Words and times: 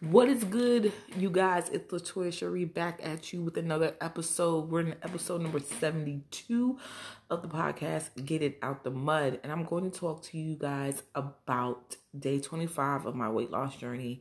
What 0.00 0.28
is 0.28 0.44
good, 0.44 0.92
you 1.16 1.30
guys? 1.30 1.70
It's 1.70 1.90
Latoya 1.90 2.30
Cherie 2.30 2.66
back 2.66 3.00
at 3.02 3.32
you 3.32 3.40
with 3.40 3.56
another 3.56 3.94
episode. 3.98 4.70
We're 4.70 4.80
in 4.80 4.94
episode 5.02 5.40
number 5.40 5.58
72 5.58 6.78
of 7.30 7.40
the 7.40 7.48
podcast, 7.48 8.10
Get 8.22 8.42
It 8.42 8.58
Out 8.60 8.84
the 8.84 8.90
Mud. 8.90 9.40
And 9.42 9.50
I'm 9.50 9.64
going 9.64 9.90
to 9.90 9.98
talk 9.98 10.22
to 10.24 10.36
you 10.36 10.54
guys 10.54 11.02
about 11.14 11.96
day 12.18 12.38
25 12.40 13.06
of 13.06 13.14
my 13.14 13.30
weight 13.30 13.50
loss 13.50 13.74
journey 13.74 14.20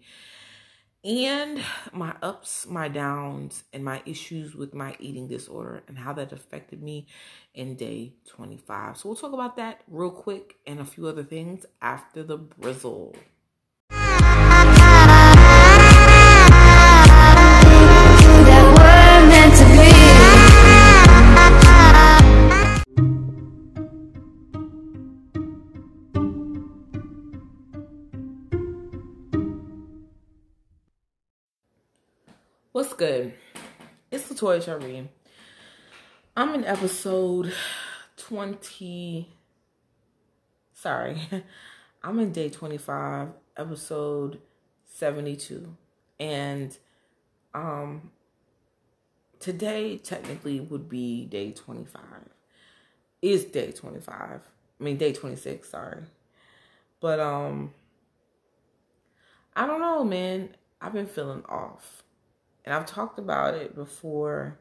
and 1.03 1.61
my 1.91 2.15
ups, 2.21 2.65
my 2.67 2.87
downs, 2.87 3.65
and 3.73 3.83
my 3.83 4.01
issues 4.05 4.55
with 4.55 4.73
my 4.73 4.95
eating 5.01 5.27
disorder 5.27 5.83
and 5.89 5.97
how 5.97 6.13
that 6.13 6.31
affected 6.31 6.81
me 6.81 7.05
in 7.53 7.75
day 7.75 8.13
25. 8.29 8.95
So 8.95 9.09
we'll 9.09 9.17
talk 9.17 9.33
about 9.33 9.57
that 9.57 9.81
real 9.89 10.09
quick 10.09 10.55
and 10.65 10.79
a 10.79 10.85
few 10.85 11.05
other 11.07 11.23
things 11.23 11.65
after 11.81 12.23
the 12.23 12.39
brizzle. 12.39 13.13
What's 32.75 32.91
good? 32.91 33.33
It's 34.11 34.27
Latoya 34.29 34.61
Cherie. 34.61 35.07
I'm 36.35 36.55
in 36.55 36.65
episode 36.65 37.53
20. 38.17 39.29
Sorry. 40.73 41.21
I'm 42.03 42.19
in 42.19 42.33
day 42.33 42.49
25, 42.49 43.29
episode 43.55 44.41
72. 44.93 45.73
And 46.19 46.77
um 47.53 48.11
today 49.39 49.97
technically 49.97 50.59
would 50.59 50.89
be 50.89 51.23
day 51.27 51.53
25. 51.53 52.01
Is 53.21 53.45
day 53.45 53.71
25. 53.71 54.41
I 54.81 54.83
mean 54.83 54.97
day 54.97 55.13
26, 55.13 55.69
sorry. 55.69 56.03
But 56.99 57.21
um 57.21 57.73
I 59.55 59.65
don't 59.65 59.79
know, 59.79 60.03
man. 60.03 60.49
I've 60.81 60.91
been 60.91 61.07
feeling 61.07 61.45
off 61.47 62.03
and 62.65 62.73
I've 62.73 62.87
talked 62.87 63.19
about 63.19 63.53
it 63.53 63.75
before 63.75 64.57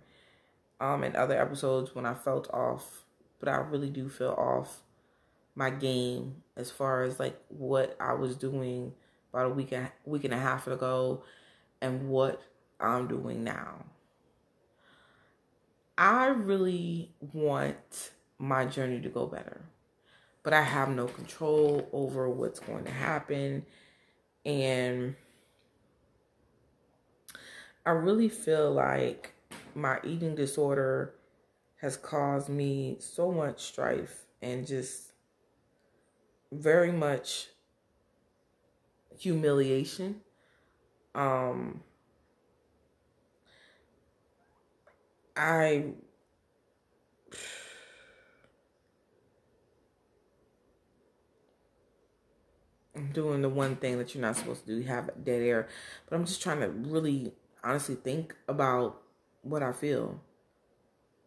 um, 0.78 1.02
in 1.02 1.16
other 1.16 1.40
episodes 1.40 1.94
when 1.94 2.04
I 2.04 2.14
felt 2.14 2.52
off, 2.52 3.04
but 3.40 3.48
I 3.48 3.56
really 3.56 3.88
do 3.88 4.08
feel 4.08 4.34
off 4.36 4.82
my 5.54 5.70
game 5.70 6.42
as 6.56 6.70
far 6.70 7.02
as 7.02 7.18
like 7.18 7.40
what 7.48 7.96
I 7.98 8.12
was 8.12 8.36
doing 8.36 8.92
about 9.32 9.46
a 9.46 9.54
week 9.54 9.72
and 9.72 9.90
week 10.04 10.24
and 10.24 10.34
a 10.34 10.38
half 10.38 10.66
ago 10.66 11.22
and 11.80 12.08
what 12.08 12.42
I'm 12.78 13.08
doing 13.08 13.42
now. 13.42 13.84
I 15.96 16.26
really 16.26 17.12
want 17.32 18.10
my 18.38 18.66
journey 18.66 19.00
to 19.00 19.08
go 19.08 19.26
better, 19.26 19.62
but 20.42 20.52
I 20.52 20.62
have 20.62 20.90
no 20.90 21.06
control 21.06 21.88
over 21.92 22.28
what's 22.28 22.58
going 22.58 22.84
to 22.84 22.90
happen 22.90 23.64
and 24.44 25.14
I 27.86 27.90
really 27.90 28.28
feel 28.28 28.72
like 28.72 29.34
my 29.74 29.98
eating 30.04 30.34
disorder 30.34 31.14
has 31.76 31.96
caused 31.96 32.48
me 32.48 32.96
so 32.98 33.30
much 33.30 33.62
strife 33.62 34.24
and 34.40 34.66
just 34.66 35.12
very 36.50 36.92
much 36.92 37.48
humiliation. 39.18 40.20
Um, 41.14 41.82
I 45.36 45.84
I'm 52.96 53.10
doing 53.12 53.42
the 53.42 53.48
one 53.48 53.76
thing 53.76 53.98
that 53.98 54.14
you're 54.14 54.22
not 54.22 54.36
supposed 54.36 54.62
to 54.62 54.66
do. 54.68 54.76
You 54.76 54.84
have 54.84 55.10
dead 55.24 55.42
air, 55.42 55.68
but 56.08 56.16
I'm 56.16 56.24
just 56.24 56.40
trying 56.42 56.60
to 56.60 56.68
really 56.68 57.32
honestly 57.64 57.94
think 57.96 58.34
about 58.48 59.00
what 59.42 59.62
I 59.62 59.72
feel. 59.72 60.20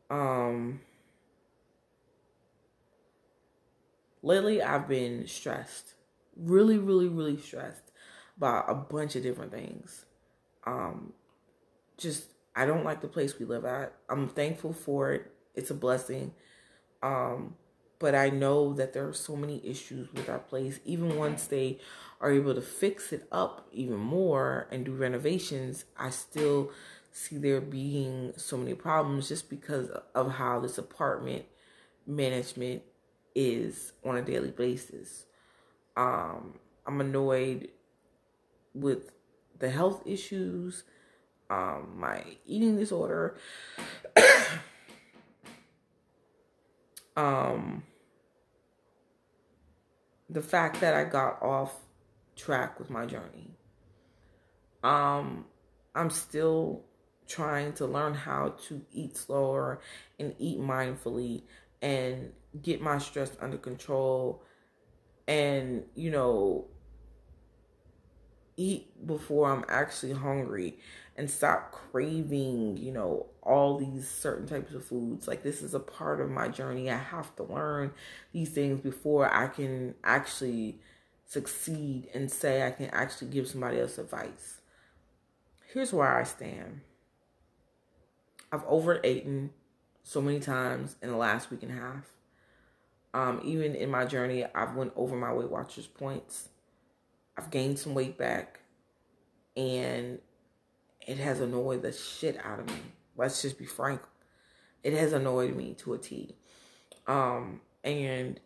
Um 0.09 0.81
lately 4.21 4.61
I've 4.61 4.87
been 4.87 5.27
stressed. 5.27 5.93
Really, 6.35 6.77
really, 6.77 7.07
really 7.07 7.37
stressed 7.37 7.91
by 8.37 8.63
a 8.67 8.75
bunch 8.75 9.15
of 9.15 9.23
different 9.23 9.51
things. 9.51 10.05
Um 10.65 11.13
just 11.97 12.27
I 12.55 12.65
don't 12.65 12.85
like 12.85 13.01
the 13.01 13.07
place 13.07 13.37
we 13.37 13.45
live 13.45 13.65
at. 13.65 13.93
I'm 14.09 14.27
thankful 14.29 14.73
for 14.73 15.11
it. 15.11 15.31
It's 15.55 15.71
a 15.71 15.75
blessing. 15.75 16.33
Um 17.03 17.55
but 17.99 18.15
I 18.15 18.29
know 18.29 18.73
that 18.73 18.93
there 18.93 19.07
are 19.07 19.13
so 19.13 19.35
many 19.35 19.61
issues 19.65 20.11
with 20.13 20.29
our 20.29 20.39
place. 20.39 20.79
Even 20.85 21.17
once 21.17 21.47
they 21.47 21.79
are 22.21 22.31
able 22.31 22.53
to 22.53 22.61
fix 22.61 23.11
it 23.11 23.27
up 23.31 23.67
even 23.71 23.97
more 23.97 24.67
and 24.71 24.85
do 24.85 24.93
renovations, 24.93 25.85
I 25.97 26.09
still 26.09 26.71
see 27.11 27.37
there 27.37 27.61
being 27.61 28.33
so 28.37 28.57
many 28.57 28.75
problems 28.75 29.29
just 29.29 29.49
because 29.49 29.89
of 30.13 30.33
how 30.33 30.59
this 30.59 30.77
apartment 30.77 31.45
management 32.05 32.83
is 33.33 33.93
on 34.05 34.17
a 34.17 34.21
daily 34.21 34.51
basis. 34.51 35.25
Um, 35.95 36.59
I'm 36.85 37.01
annoyed 37.01 37.69
with 38.73 39.11
the 39.57 39.71
health 39.71 40.03
issues, 40.05 40.83
um, 41.49 41.95
my 41.97 42.23
eating 42.45 42.77
disorder. 42.77 43.37
Um, 47.17 47.83
the 50.29 50.41
fact 50.41 50.79
that 50.79 50.93
I 50.93 51.03
got 51.03 51.41
off 51.41 51.75
track 52.37 52.79
with 52.79 52.89
my 52.89 53.05
journey. 53.05 53.57
Um, 54.83 55.45
I'm 55.95 56.11
still 56.11 56.85
trying 57.27 57.73
to 57.73 57.85
learn 57.85 58.13
how 58.13 58.55
to 58.67 58.81
eat 58.91 59.17
slower 59.17 59.81
and 60.19 60.33
eat 60.37 60.59
mindfully 60.59 61.41
and 61.81 62.31
get 62.61 62.81
my 62.81 62.99
stress 62.99 63.31
under 63.41 63.57
control 63.57 64.43
and, 65.27 65.83
you 65.95 66.11
know, 66.11 66.67
eat 68.57 69.07
before 69.07 69.51
I'm 69.51 69.63
actually 69.69 70.13
hungry 70.13 70.77
and 71.15 71.29
stop 71.29 71.71
craving, 71.71 72.77
you 72.77 72.91
know, 72.91 73.27
all 73.41 73.77
these 73.77 74.07
certain 74.07 74.47
types 74.47 74.73
of 74.73 74.85
foods. 74.85 75.27
Like 75.27 75.43
this 75.43 75.61
is 75.61 75.73
a 75.73 75.79
part 75.79 76.19
of 76.19 76.29
my 76.29 76.47
journey. 76.47 76.91
I 76.91 76.97
have 76.97 77.35
to 77.37 77.43
learn 77.43 77.91
these 78.33 78.49
things 78.49 78.81
before 78.81 79.33
I 79.33 79.47
can 79.47 79.95
actually 80.03 80.79
succeed 81.25 82.09
and 82.13 82.31
say 82.31 82.65
I 82.65 82.71
can 82.71 82.87
actually 82.87 83.29
give 83.29 83.47
somebody 83.47 83.79
else 83.79 83.97
advice. 83.97 84.61
Here's 85.73 85.93
where 85.93 86.15
I 86.15 86.23
stand. 86.23 86.81
I've 88.51 88.63
overeaten 88.65 89.51
so 90.03 90.21
many 90.21 90.39
times 90.39 90.95
in 91.01 91.09
the 91.09 91.17
last 91.17 91.51
week 91.51 91.63
and 91.63 91.71
a 91.71 91.75
half. 91.75 92.05
Um, 93.13 93.41
even 93.43 93.75
in 93.75 93.89
my 93.89 94.05
journey, 94.05 94.45
I've 94.55 94.75
went 94.75 94.93
over 94.95 95.15
my 95.15 95.33
Weight 95.33 95.49
Watchers 95.49 95.87
points. 95.87 96.49
I've 97.37 97.51
gained 97.51 97.77
some 97.77 97.93
weight 97.93 98.17
back, 98.17 98.59
and 99.55 100.19
it 101.05 101.17
has 101.17 101.39
annoyed 101.39 101.83
the 101.83 101.91
shit 101.91 102.39
out 102.43 102.59
of 102.59 102.67
me. 102.67 102.81
Let's 103.15 103.41
just 103.41 103.57
be 103.57 103.65
frank. 103.65 104.01
It 104.83 104.93
has 104.93 105.13
annoyed 105.13 105.55
me 105.55 105.75
to 105.79 105.93
a 105.93 105.97
T. 105.97 106.35
Um, 107.07 107.61
and 107.83 108.39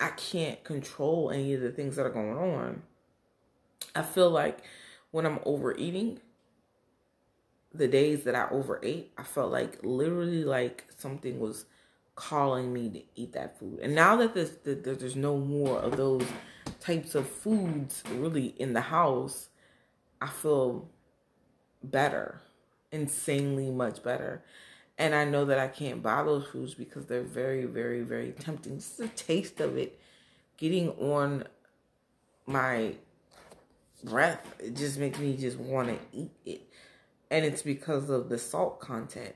I 0.00 0.08
can't 0.10 0.62
control 0.64 1.30
any 1.30 1.54
of 1.54 1.60
the 1.60 1.70
things 1.70 1.96
that 1.96 2.06
are 2.06 2.10
going 2.10 2.36
on. 2.36 2.82
I 3.94 4.02
feel 4.02 4.30
like 4.30 4.58
when 5.10 5.26
I'm 5.26 5.38
overeating, 5.44 6.20
the 7.74 7.88
days 7.88 8.24
that 8.24 8.34
I 8.34 8.48
overate, 8.50 9.12
I 9.16 9.22
felt 9.22 9.52
like 9.52 9.78
literally 9.82 10.44
like 10.44 10.86
something 10.96 11.38
was 11.38 11.66
calling 12.14 12.72
me 12.72 12.88
to 12.90 13.02
eat 13.14 13.32
that 13.32 13.58
food. 13.58 13.80
And 13.82 13.94
now 13.94 14.16
that 14.16 14.34
there's 14.34 14.50
that 14.64 14.84
there's 14.84 15.16
no 15.16 15.38
more 15.38 15.78
of 15.78 15.96
those 15.96 16.24
types 16.80 17.14
of 17.14 17.28
foods 17.28 18.02
really 18.12 18.54
in 18.58 18.72
the 18.72 18.80
house, 18.80 19.48
I 20.20 20.28
feel 20.28 20.88
better, 21.82 22.40
insanely 22.90 23.70
much 23.70 24.02
better. 24.02 24.42
And 24.98 25.14
I 25.14 25.24
know 25.24 25.44
that 25.46 25.58
I 25.58 25.68
can't 25.68 26.02
buy 26.02 26.22
those 26.22 26.46
foods 26.46 26.74
because 26.74 27.06
they're 27.06 27.22
very, 27.22 27.64
very, 27.64 28.02
very 28.02 28.32
tempting. 28.32 28.76
Just 28.76 28.98
the 28.98 29.08
taste 29.08 29.60
of 29.60 29.76
it 29.76 29.98
getting 30.58 30.90
on 30.90 31.44
my 32.46 32.94
breath, 34.04 34.54
it 34.58 34.76
just 34.76 34.98
makes 34.98 35.18
me 35.18 35.36
just 35.36 35.58
want 35.58 35.88
to 35.88 35.98
eat 36.12 36.30
it. 36.44 36.68
And 37.30 37.44
it's 37.44 37.62
because 37.62 38.10
of 38.10 38.28
the 38.28 38.38
salt 38.38 38.80
content, 38.80 39.34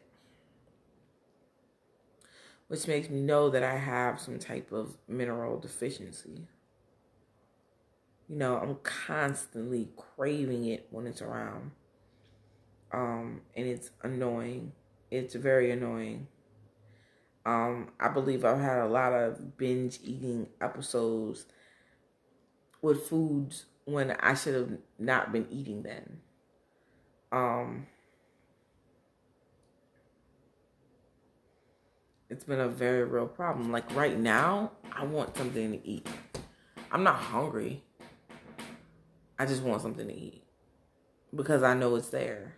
which 2.68 2.88
makes 2.88 3.08
me 3.08 3.20
know 3.20 3.48
that 3.50 3.62
I 3.62 3.76
have 3.76 4.20
some 4.20 4.38
type 4.38 4.72
of 4.72 4.96
mineral 5.08 5.58
deficiency. 5.58 6.48
You 8.28 8.36
know, 8.36 8.56
I'm 8.56 8.76
constantly 8.82 9.88
craving 9.96 10.64
it 10.66 10.88
when 10.90 11.06
it's 11.06 11.22
around. 11.22 11.70
Um, 12.92 13.42
and 13.56 13.66
it's 13.66 13.90
annoying. 14.02 14.72
It's 15.10 15.34
very 15.34 15.70
annoying. 15.70 16.26
Um, 17.44 17.92
I 18.00 18.08
believe 18.08 18.44
I've 18.44 18.58
had 18.58 18.80
a 18.80 18.88
lot 18.88 19.12
of 19.12 19.56
binge 19.56 20.00
eating 20.02 20.48
episodes 20.60 21.46
with 22.82 23.06
foods 23.08 23.66
when 23.84 24.10
I 24.10 24.34
should 24.34 24.54
have 24.54 24.78
not 24.98 25.30
been 25.30 25.46
eating 25.50 25.84
them. 25.84 26.20
Um, 27.30 27.86
it's 32.28 32.44
been 32.44 32.60
a 32.60 32.68
very 32.68 33.04
real 33.04 33.26
problem. 33.26 33.70
Like 33.70 33.94
right 33.94 34.18
now, 34.18 34.72
I 34.92 35.04
want 35.04 35.36
something 35.36 35.72
to 35.72 35.86
eat. 35.86 36.06
I'm 36.90 37.02
not 37.02 37.16
hungry. 37.16 37.82
I 39.38 39.46
just 39.46 39.62
want 39.62 39.82
something 39.82 40.06
to 40.06 40.14
eat 40.14 40.44
because 41.34 41.62
I 41.62 41.74
know 41.74 41.94
it's 41.96 42.08
there. 42.08 42.54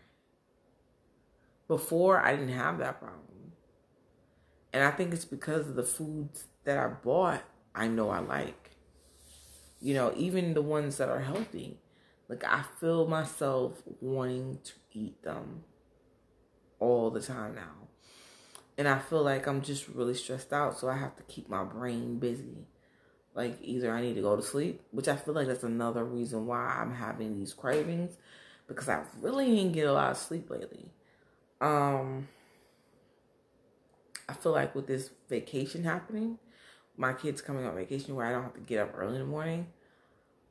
Before, 1.66 2.20
I 2.24 2.32
didn't 2.32 2.54
have 2.54 2.78
that 2.78 2.98
problem. 2.98 3.52
And 4.72 4.84
I 4.84 4.90
think 4.90 5.12
it's 5.12 5.24
because 5.24 5.68
of 5.68 5.74
the 5.74 5.82
foods 5.82 6.44
that 6.64 6.78
I 6.78 6.88
bought, 6.88 7.42
I 7.74 7.88
know 7.88 8.10
I 8.10 8.20
like. 8.20 8.70
You 9.80 9.94
know, 9.94 10.12
even 10.16 10.54
the 10.54 10.62
ones 10.62 10.96
that 10.98 11.08
are 11.08 11.20
healthy. 11.20 11.78
Like 12.28 12.44
I 12.44 12.62
feel 12.78 13.06
myself 13.06 13.82
wanting 14.00 14.58
to 14.64 14.72
eat 14.92 15.22
them 15.22 15.64
all 16.78 17.10
the 17.10 17.20
time 17.20 17.54
now. 17.54 17.87
And 18.78 18.88
I 18.88 19.00
feel 19.00 19.22
like 19.22 19.46
I'm 19.46 19.60
just 19.60 19.88
really 19.88 20.14
stressed 20.14 20.52
out, 20.52 20.78
so 20.78 20.88
I 20.88 20.96
have 20.96 21.16
to 21.16 21.22
keep 21.24 21.48
my 21.48 21.64
brain 21.64 22.18
busy. 22.18 22.64
Like 23.34 23.58
either 23.60 23.92
I 23.92 24.00
need 24.00 24.14
to 24.14 24.22
go 24.22 24.36
to 24.36 24.42
sleep, 24.42 24.80
which 24.92 25.08
I 25.08 25.16
feel 25.16 25.34
like 25.34 25.48
that's 25.48 25.64
another 25.64 26.04
reason 26.04 26.46
why 26.46 26.64
I'm 26.80 26.94
having 26.94 27.36
these 27.36 27.52
cravings 27.52 28.16
because 28.68 28.88
I 28.88 29.02
really 29.20 29.46
didn't 29.46 29.72
get 29.72 29.86
a 29.86 29.92
lot 29.92 30.12
of 30.12 30.16
sleep 30.16 30.50
lately. 30.50 30.92
Um 31.60 32.28
I 34.28 34.34
feel 34.34 34.52
like 34.52 34.74
with 34.74 34.86
this 34.86 35.10
vacation 35.28 35.84
happening, 35.84 36.38
my 36.96 37.12
kids 37.12 37.40
coming 37.40 37.64
on 37.64 37.74
vacation 37.74 38.14
where 38.14 38.26
I 38.26 38.32
don't 38.32 38.42
have 38.42 38.54
to 38.54 38.60
get 38.60 38.80
up 38.80 38.92
early 38.96 39.14
in 39.14 39.20
the 39.20 39.26
morning, 39.26 39.68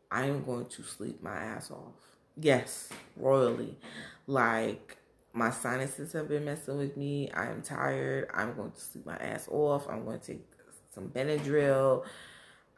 I 0.10 0.26
am 0.26 0.44
going 0.44 0.66
to 0.66 0.84
sleep 0.84 1.22
my 1.22 1.36
ass 1.36 1.70
off. 1.70 1.94
Yes, 2.36 2.90
royally. 3.16 3.78
Like 4.26 4.98
my 5.38 5.52
sinuses 5.52 6.14
have 6.14 6.28
been 6.28 6.46
messing 6.46 6.78
with 6.78 6.98
me. 6.98 7.30
I 7.32 7.46
am 7.46 7.62
tired. 7.62 8.30
I'm 8.34 8.56
going 8.56 8.72
to 8.72 8.82
sleep 8.82 9.06
my 9.06 9.18
ass 9.18 9.48
off. 9.52 9.88
I'm 9.88 10.04
going 10.04 10.20
to 10.20 10.26
take 10.26 10.46
some 10.94 11.10
Benadryl. 11.10 12.04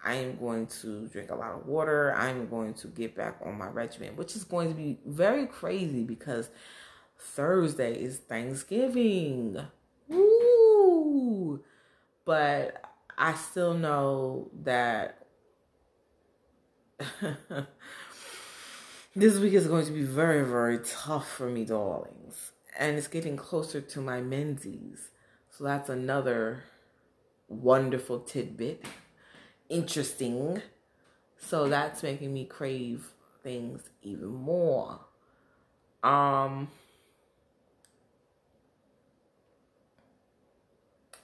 I 0.04 0.16
am 0.16 0.38
going 0.38 0.68
to 0.82 1.08
drink 1.08 1.32
a 1.32 1.36
lot 1.36 1.54
of 1.54 1.66
water. 1.66 2.14
I'm 2.14 2.50
going 2.50 2.74
to 2.76 2.88
get 2.88 3.16
back 3.16 3.38
on 3.46 3.58
my 3.58 3.68
regimen, 3.68 4.18
which 4.18 4.36
is 4.36 4.44
going 4.44 4.70
to 4.70 4.76
be 4.76 5.00
very 5.06 5.46
crazy 5.46 6.04
because 6.04 6.50
Thursday 7.18 7.94
is 7.94 8.18
Thanksgiving. 8.18 9.58
Woo! 10.10 11.62
But 12.26 12.84
I 13.18 13.36
still 13.36 13.74
know 13.74 14.50
that 14.64 15.26
this 19.16 19.40
week 19.40 19.54
is 19.54 19.68
going 19.68 19.86
to 19.86 19.92
be 19.92 20.04
very, 20.04 20.46
very 20.46 20.80
tough 20.80 21.30
for 21.30 21.50
me, 21.50 21.66
darlings. 21.66 22.52
And 22.78 22.98
it's 22.98 23.08
getting 23.08 23.36
closer 23.36 23.82
to 23.82 24.02
my 24.02 24.22
menses. 24.22 25.10
So 25.50 25.64
that's 25.64 25.90
another 25.90 26.64
wonderful 27.48 28.20
tidbit. 28.20 28.86
Interesting. 29.68 30.62
So 31.38 31.68
that's 31.68 32.04
making 32.04 32.34
me 32.34 32.46
crave 32.46 33.12
things 33.44 33.90
even 34.02 34.30
more. 34.30 35.00
Um 36.04 36.70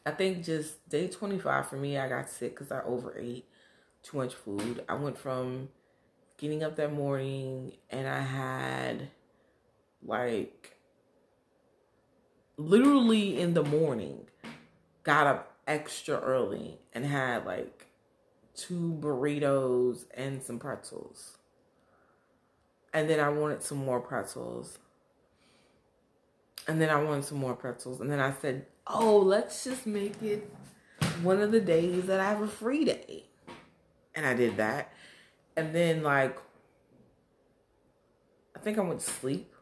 I 0.06 0.12
think 0.12 0.44
just 0.44 0.88
day 0.90 1.08
25 1.08 1.68
for 1.70 1.78
me, 1.78 1.98
I 1.98 2.08
got 2.08 2.30
sick 2.30 2.52
because 2.52 2.72
I 2.72 2.82
overate 2.84 3.46
too 4.04 4.18
much 4.18 4.36
food. 4.36 4.84
I 4.88 4.94
went 4.94 5.18
from 5.18 5.70
getting 6.38 6.64
up 6.64 6.76
that 6.76 6.94
morning 6.94 7.74
and 7.90 8.08
I 8.08 8.22
had 8.22 9.10
like 10.04 10.78
literally 12.58 13.40
in 13.40 13.54
the 13.54 13.64
morning 13.64 14.28
got 15.04 15.28
up 15.28 15.56
extra 15.68 16.20
early 16.20 16.80
and 16.94 17.06
had 17.06 17.46
like 17.46 17.88
two 18.56 18.98
burritos 19.00 20.06
and 20.14 20.42
some 20.42 20.60
pretzels. 20.60 21.38
And 22.94 23.10
then 23.10 23.20
I 23.20 23.30
wanted 23.30 23.62
some 23.62 23.80
more 23.80 24.00
pretzels. 24.00 24.80
And 26.68 26.82
then 26.82 26.90
I 26.90 27.02
wanted 27.04 27.26
some 27.26 27.38
more 27.38 27.54
pretzels. 27.54 28.00
And 28.00 28.10
then 28.10 28.20
I 28.20 28.34
said, 28.42 28.66
oh, 28.88 29.18
let's 29.18 29.66
just 29.66 29.86
make 29.86 30.22
it 30.24 30.50
one 31.22 31.42
of 31.42 31.52
the 31.52 31.60
days 31.60 32.06
that 32.06 32.20
I 32.20 32.30
have 32.30 32.42
a 32.42 32.48
free 32.48 32.86
day. 32.86 33.26
And 34.16 34.26
I 34.26 34.34
did 34.34 34.58
that. 34.58 34.94
And 35.58 35.74
then, 35.74 36.04
like, 36.04 36.38
I 38.56 38.60
think 38.60 38.78
I 38.78 38.82
went 38.82 39.00
to 39.00 39.10
sleep 39.10 39.54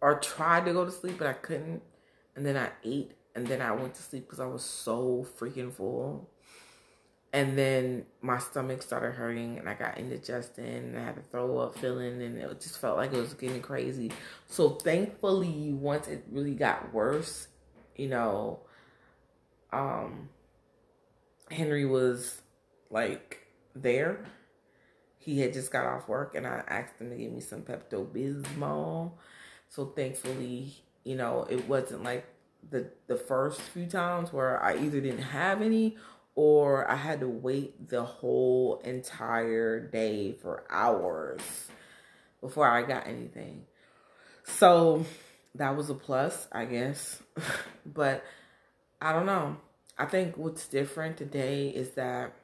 or 0.00 0.18
tried 0.20 0.66
to 0.66 0.72
go 0.72 0.84
to 0.84 0.90
sleep, 0.92 1.18
but 1.18 1.26
I 1.26 1.32
couldn't. 1.32 1.82
And 2.34 2.44
then 2.44 2.56
I 2.56 2.70
ate 2.84 3.12
and 3.36 3.46
then 3.46 3.60
I 3.60 3.70
went 3.72 3.94
to 3.94 4.02
sleep 4.02 4.24
because 4.24 4.40
I 4.40 4.46
was 4.46 4.64
so 4.64 5.26
freaking 5.38 5.70
full. 5.70 6.30
And 7.34 7.58
then 7.58 8.06
my 8.22 8.38
stomach 8.38 8.80
started 8.80 9.12
hurting 9.12 9.58
and 9.58 9.68
I 9.68 9.74
got 9.74 9.98
indigestion 9.98 10.64
and 10.64 10.98
I 10.98 11.04
had 11.04 11.16
to 11.16 11.20
throw 11.20 11.58
up 11.58 11.78
feeling 11.78 12.22
and 12.22 12.38
it 12.38 12.60
just 12.60 12.78
felt 12.80 12.96
like 12.96 13.12
it 13.12 13.20
was 13.20 13.34
getting 13.34 13.60
crazy. 13.60 14.10
So 14.46 14.70
thankfully, 14.70 15.74
once 15.74 16.08
it 16.08 16.24
really 16.30 16.54
got 16.54 16.94
worse, 16.94 17.48
you 17.94 18.08
know, 18.08 18.60
um, 19.70 20.30
Henry 21.50 21.84
was 21.84 22.40
like 22.90 23.45
there. 23.82 24.24
He 25.18 25.40
had 25.40 25.52
just 25.52 25.70
got 25.70 25.86
off 25.86 26.08
work 26.08 26.34
and 26.34 26.46
I 26.46 26.62
asked 26.68 27.00
him 27.00 27.10
to 27.10 27.16
give 27.16 27.32
me 27.32 27.40
some 27.40 27.62
Pepto 27.62 28.06
Bismol. 28.06 29.12
So 29.68 29.86
thankfully, 29.86 30.74
you 31.04 31.16
know, 31.16 31.46
it 31.50 31.68
wasn't 31.68 32.04
like 32.04 32.26
the 32.70 32.90
the 33.06 33.16
first 33.16 33.60
few 33.60 33.86
times 33.86 34.32
where 34.32 34.62
I 34.62 34.76
either 34.76 35.00
didn't 35.00 35.22
have 35.22 35.62
any 35.62 35.96
or 36.34 36.88
I 36.90 36.96
had 36.96 37.20
to 37.20 37.28
wait 37.28 37.88
the 37.88 38.04
whole 38.04 38.80
entire 38.84 39.80
day 39.80 40.32
for 40.32 40.64
hours 40.70 41.40
before 42.40 42.68
I 42.68 42.82
got 42.82 43.06
anything. 43.06 43.64
So 44.44 45.04
that 45.54 45.76
was 45.76 45.90
a 45.90 45.94
plus, 45.94 46.46
I 46.52 46.66
guess. 46.66 47.22
but 47.86 48.22
I 49.00 49.12
don't 49.12 49.26
know. 49.26 49.56
I 49.98 50.04
think 50.04 50.36
what's 50.36 50.68
different 50.68 51.16
today 51.16 51.68
is 51.68 51.90
that 51.92 52.34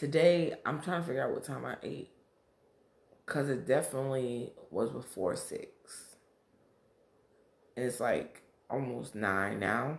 today 0.00 0.54
I'm 0.64 0.80
trying 0.80 1.02
to 1.02 1.06
figure 1.06 1.22
out 1.22 1.32
what 1.32 1.44
time 1.44 1.66
I 1.66 1.76
ate. 1.82 2.08
Cause 3.26 3.50
it 3.50 3.66
definitely 3.66 4.54
was 4.70 4.90
before 4.90 5.36
six. 5.36 6.16
And 7.76 7.84
it's 7.84 8.00
like 8.00 8.42
almost 8.70 9.14
nine 9.14 9.60
now. 9.60 9.98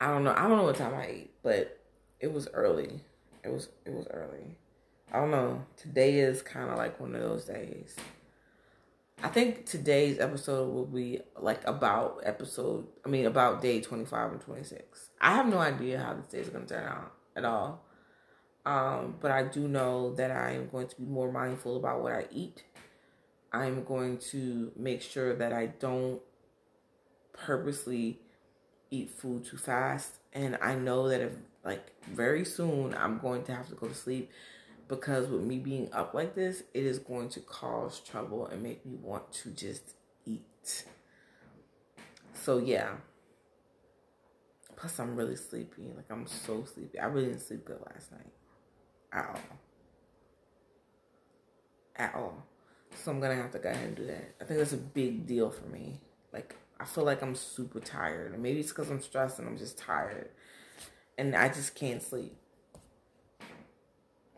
I 0.00 0.06
don't 0.06 0.22
know. 0.22 0.32
I 0.32 0.46
don't 0.46 0.56
know 0.56 0.62
what 0.62 0.76
time 0.76 0.94
I 0.94 1.06
ate, 1.06 1.30
but 1.42 1.80
it 2.20 2.32
was 2.32 2.48
early. 2.54 3.00
It 3.42 3.52
was 3.52 3.68
it 3.84 3.92
was 3.92 4.06
early. 4.10 4.56
I 5.12 5.18
don't 5.18 5.32
know. 5.32 5.64
Today 5.76 6.20
is 6.20 6.40
kind 6.40 6.70
of 6.70 6.78
like 6.78 7.00
one 7.00 7.16
of 7.16 7.20
those 7.20 7.44
days. 7.46 7.96
I 9.20 9.28
think 9.28 9.66
today's 9.66 10.20
episode 10.20 10.72
will 10.72 10.86
be 10.86 11.20
like 11.36 11.66
about 11.66 12.20
episode. 12.22 12.86
I 13.04 13.08
mean, 13.08 13.26
about 13.26 13.60
day 13.60 13.80
twenty 13.80 14.04
five 14.04 14.30
and 14.30 14.40
twenty 14.40 14.62
six. 14.62 15.10
I 15.20 15.34
have 15.34 15.48
no 15.48 15.58
idea 15.58 15.98
how 15.98 16.14
this 16.14 16.26
day 16.26 16.38
is 16.38 16.48
going 16.48 16.66
to 16.66 16.74
turn 16.74 16.86
out 16.86 17.12
at 17.34 17.44
all. 17.44 17.84
Um, 18.64 19.16
but 19.20 19.30
I 19.30 19.44
do 19.44 19.66
know 19.66 20.14
that 20.14 20.30
I 20.30 20.52
am 20.52 20.68
going 20.68 20.86
to 20.88 20.96
be 20.96 21.04
more 21.04 21.32
mindful 21.32 21.76
about 21.76 22.02
what 22.02 22.12
I 22.12 22.26
eat. 22.30 22.62
I'm 23.52 23.82
going 23.82 24.18
to 24.30 24.70
make 24.76 25.02
sure 25.02 25.34
that 25.34 25.52
I 25.52 25.66
don't 25.66 26.20
purposely 27.32 28.20
eat 28.90 29.10
food 29.10 29.44
too 29.44 29.56
fast. 29.56 30.12
And 30.32 30.58
I 30.60 30.74
know 30.74 31.08
that 31.08 31.22
if, 31.22 31.32
like, 31.64 31.92
very 32.06 32.44
soon 32.44 32.94
I'm 32.94 33.18
going 33.18 33.42
to 33.44 33.54
have 33.54 33.68
to 33.70 33.74
go 33.74 33.88
to 33.88 33.94
sleep 33.94 34.30
because 34.88 35.28
with 35.28 35.42
me 35.42 35.58
being 35.58 35.92
up 35.92 36.14
like 36.14 36.34
this, 36.34 36.62
it 36.74 36.84
is 36.84 36.98
going 36.98 37.28
to 37.30 37.40
cause 37.40 38.00
trouble 38.00 38.46
and 38.46 38.62
make 38.62 38.84
me 38.84 38.96
want 38.96 39.30
to 39.32 39.50
just 39.50 39.94
eat. 40.24 40.84
So, 42.32 42.58
yeah. 42.58 42.92
Plus, 44.76 44.98
I'm 44.98 45.16
really 45.16 45.36
sleepy. 45.36 45.82
Like, 45.94 46.10
I'm 46.10 46.26
so 46.26 46.64
sleepy. 46.64 46.98
I 46.98 47.06
really 47.06 47.28
didn't 47.28 47.42
sleep 47.42 47.64
good 47.64 47.80
last 47.86 48.12
night. 48.12 48.32
At 49.12 49.26
all. 49.26 49.58
At 51.96 52.14
all. 52.14 52.46
So 52.94 53.10
I'm 53.10 53.20
gonna 53.20 53.36
have 53.36 53.52
to 53.52 53.58
go 53.58 53.70
ahead 53.70 53.86
and 53.86 53.96
do 53.96 54.06
that. 54.06 54.34
I 54.40 54.44
think 54.44 54.58
that's 54.58 54.72
a 54.72 54.78
big 54.78 55.26
deal 55.26 55.50
for 55.50 55.66
me. 55.66 56.00
Like 56.32 56.56
I 56.80 56.84
feel 56.84 57.04
like 57.04 57.22
I'm 57.22 57.34
super 57.34 57.80
tired. 57.80 58.38
maybe 58.40 58.60
it's 58.60 58.70
because 58.70 58.90
I'm 58.90 59.00
stressed 59.00 59.38
and 59.38 59.48
I'm 59.48 59.56
just 59.56 59.78
tired. 59.78 60.30
And 61.16 61.34
I 61.34 61.48
just 61.48 61.74
can't 61.74 62.02
sleep. 62.02 62.36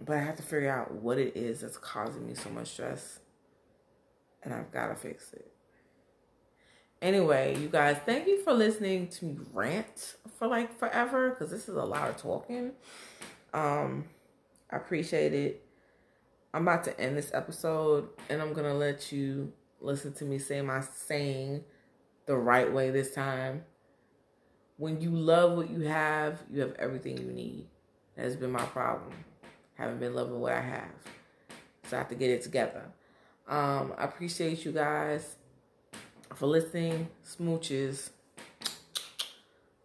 But 0.04 0.16
I 0.16 0.21
have 0.21 0.37
to 0.37 0.42
figure 0.42 0.71
out 0.71 0.92
what 0.92 1.19
it 1.19 1.37
is 1.37 1.61
that's 1.61 1.76
causing 1.76 2.26
me 2.26 2.35
so 2.35 2.50
much 2.50 2.69
stress. 2.69 3.21
And 4.42 4.54
I've 4.54 4.73
got 4.73 4.88
to 4.88 4.95
fix 4.95 5.33
it. 5.35 5.52
Anyway, 7.02 7.57
you 7.59 7.69
guys, 7.69 7.97
thank 8.04 8.26
you 8.26 8.42
for 8.42 8.52
listening 8.52 9.09
to 9.09 9.25
me 9.25 9.38
rant 9.54 10.16
for 10.38 10.47
like 10.47 10.78
forever 10.78 11.30
because 11.30 11.50
this 11.50 11.69
is 11.69 11.76
a 11.76 11.85
lot 11.85 12.11
of 12.11 12.16
talking. 12.19 12.73
Um, 13.54 14.04
I 14.71 14.76
appreciate 14.76 15.33
it. 15.33 15.64
I'm 16.52 16.62
about 16.62 16.85
to 16.85 17.00
end 17.00 17.16
this 17.16 17.30
episode 17.33 18.09
and 18.28 18.42
I'm 18.42 18.52
gonna 18.52 18.75
let 18.75 19.12
you 19.12 19.52
listen 19.80 20.12
to 20.14 20.25
me 20.25 20.38
say 20.38 20.61
my 20.61 20.83
saying 20.83 21.64
the 22.26 22.37
right 22.37 22.71
way 22.71 22.90
this 22.90 23.14
time. 23.14 23.64
When 24.76 25.00
you 25.00 25.11
love 25.11 25.57
what 25.57 25.71
you 25.71 25.80
have, 25.80 26.42
you 26.50 26.61
have 26.61 26.75
everything 26.78 27.19
you 27.19 27.33
need. 27.33 27.66
That 28.16 28.25
has 28.25 28.37
been 28.37 28.50
my 28.50 28.64
problem. 28.64 29.12
Haven't 29.80 29.99
been 29.99 30.14
loving 30.14 30.38
what 30.38 30.52
I 30.52 30.60
have. 30.60 30.92
So 31.88 31.96
I 31.96 32.00
have 32.00 32.08
to 32.10 32.14
get 32.14 32.28
it 32.28 32.42
together. 32.42 32.84
Um, 33.49 33.94
I 33.96 34.04
appreciate 34.04 34.62
you 34.66 34.72
guys 34.72 35.37
for 36.34 36.46
listening. 36.46 37.08
Smooches. 37.26 38.10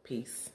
Peace. 0.03 0.49